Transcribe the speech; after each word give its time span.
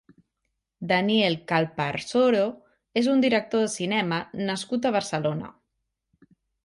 Daniel 0.91 1.35
Calparsoro 1.51 2.47
és 3.03 3.09
un 3.13 3.21
director 3.27 3.67
de 3.67 3.73
cinema 3.75 4.21
nascut 4.51 4.89
a 4.91 4.97
Barcelona. 4.97 5.53